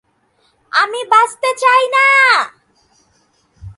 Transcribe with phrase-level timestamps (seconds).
[0.71, 2.07] আমি বাঁচতে চাই না।